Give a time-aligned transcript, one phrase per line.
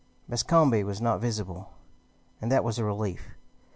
[0.27, 1.73] Bascombe was not visible,
[2.41, 3.35] and that was a relief.